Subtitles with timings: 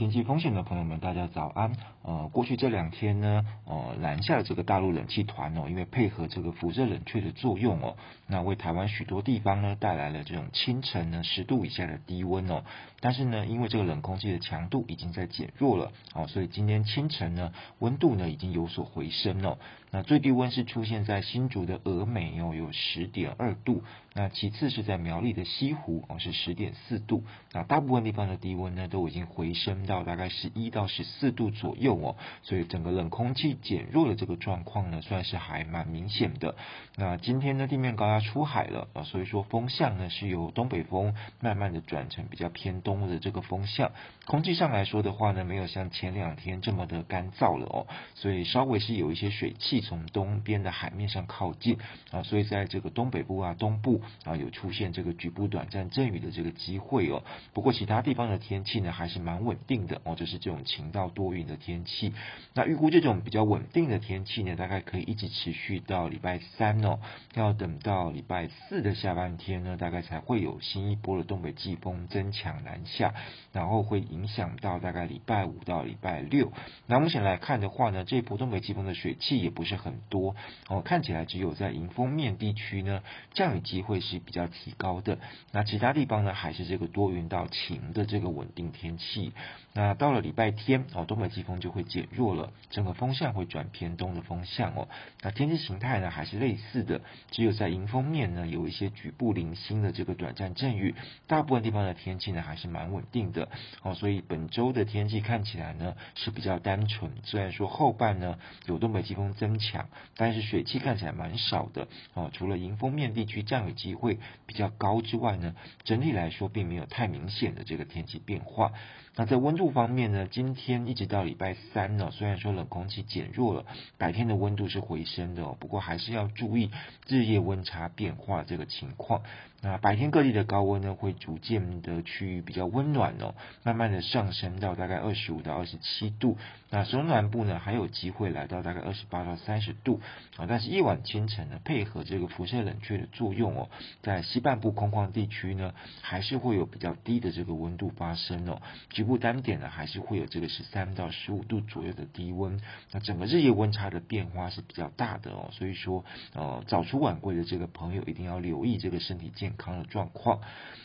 [0.00, 1.72] 天气风险的朋友们，大家早安。
[2.02, 7.96] 呃，过去这两天呢，呃，南下的这个大陆冷气团哦，因为配合这个辐射冷却的作用哦，
[8.26, 12.64] 那为台湾许多地方呢带来了这种清晨呢十度以下的低温哦。
[13.00, 19.58] 但是呢，因为这个冷空气的强度已经在减弱了，哦，所以今天清晨呢温度呢已经有所回升哦。
[19.92, 23.82] 那最低温是出现在新竹的峨眉哦，有十点二度。
[24.12, 27.22] 那其次是在苗栗的西湖哦，是十点四度。
[27.52, 32.16] 那大部分地方的低温呢都已经回升到大概十一到十四度左右哦。
[32.42, 36.54] 所以整个冷空气减弱的这个状况呢，算是还蛮明显的。
[36.96, 43.90] 那今天呢地面高压出海了啊，所以说风向呢是由东北风慢慢的转成比较偏东的这个风向。
[44.26, 51.78] 空气上来说的话呢，没有像前两天这么的干燥了哦，所以稍微是有一些水汽从东边的海面上靠近
[52.12, 57.24] 啊，所以在这个东北部啊、东部啊有出现这个局部短暂阵雨的这个机会哦。
[57.52, 62.12] 不过其他地方的天气呢还是蛮稳定的哦，就是这种晴到多云的天气。
[62.54, 66.98] 那预估这种比较稳定的天气呢，大概可以一直持续到礼拜三哦，
[67.34, 73.14] 要等到礼拜四的下半天呢，大概才会有新一波的东北季风增强南下，
[73.52, 76.52] 然后会影响到大概礼拜五到礼拜六。
[76.86, 80.34] 那目前来看的话呢，这波东北季风的水汽也不是很多
[80.68, 85.18] 哦，看起来只有在迎风面地区呢，降雨机会是比较提高的。
[85.52, 89.32] 那其他地方呢，还是这个多云到晴的这个稳定天气。
[89.72, 94.88] 那到了礼拜天哦，东北季风就会减弱了，整个风向会转偏东的风向哦。
[95.22, 100.96] 那天气形态呢，还是类似的，只有在迎风面呢，有一些局部零星的这个短暂阵雨，
[101.28, 103.48] 大部分地方的天气呢，还是蛮稳定的
[103.82, 103.94] 哦。
[103.94, 107.12] 所以本周的天气看起来呢，是比较单纯。
[107.22, 112.28] 虽然说后半呢有东北季风增强，但是水汽看起来蛮少的哦。
[112.32, 115.54] 除了迎风面地区降雨机会比较高之外呢，
[115.84, 118.72] 整体来说并没有太明显的这个天气变化。
[119.16, 123.66] 那在温度方面呢，今天一直到礼拜三呢，虽然说冷空气减弱了，
[123.98, 126.70] 白天的温度是回升的哦，不过还是要注意
[127.06, 129.20] 日夜温差变化这个情况。
[129.62, 136.38] 那白天各地的高温呢，会逐渐的趋于比较温暖哦，慢慢的上升到大概二十五到二十七度。
[136.70, 140.00] 那中南部呢，还有机会来到大概二十八到三十度
[140.38, 140.46] 啊。
[140.48, 143.68] 但是夜晚清晨呢，配合这个辐射冷却的作用哦，
[144.00, 148.62] 在西半部空旷地区呢，还是会有比较低的这个温度发生哦。
[148.88, 152.60] 局部单点还是会有这个十三到十五度左右的低温。
[152.92, 159.70] 那整个日夜温差的变化是比较大的哦，所以说呃，早出晚归的这个朋友一定要留意这个身体健康。
[159.70, 160.40] 的状况，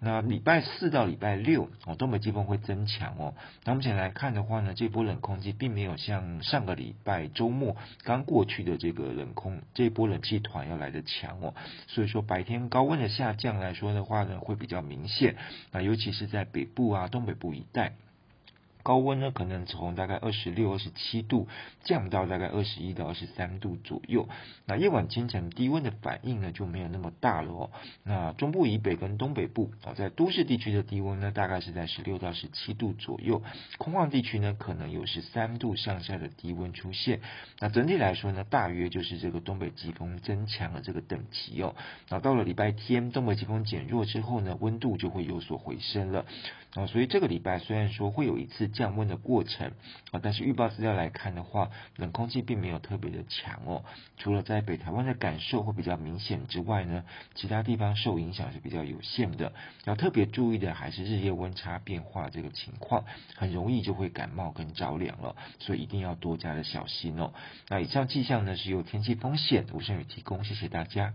[0.00, 3.34] 那礼拜四到礼拜六哦，东北季风会增强哦。
[3.64, 11.54] 那目前来看的话呢，这波冷空气并没有像上个礼拜周末刚过去的这个冷空这波冷气团要来的强哦。
[11.86, 15.36] 所以说白天高温的下降来说的话呢，会比较明显。
[15.72, 17.94] 那尤其是在北部啊、东北部一带。
[18.86, 21.48] 高温呢，可能从大概二十六、二十七度
[21.82, 24.28] 降到大概二十一到二十三度左右。
[24.64, 27.70] 那夜晚清晨低温的反应呢，就没有那么大了哦。
[28.04, 33.42] 那中部以北跟东北部啊，在都市地区的低温呢，大概是在十六到十七度左右。
[33.76, 37.18] 空旷地区呢，可能有十三度上下的低温出现。
[37.58, 41.74] 那整体来说呢，大约就是这个东北季风增强的这个等级哦。
[42.08, 46.24] 那到了礼拜天，东北季风减弱之后呢，温度就会有所回升了。
[46.74, 49.72] 啊，所以这个礼拜虽然说会有一次降温的过程
[50.12, 53.82] 啊，但是预报资料来看的话，冷空气并没有特别的强哦。
[54.18, 57.04] 除了在北台湾的感受会比较明显之外呢，
[57.34, 59.54] 其他地方受影响是比较有限的。
[59.84, 63.04] 要特别注意的还是日夜温差变化这个情况，
[63.34, 67.32] 很容易就会感冒跟着凉了，所以一定要多加的小心哦。
[67.68, 71.14] 那以上气象呢是由天气风险吴胜宇提供，谢谢大家。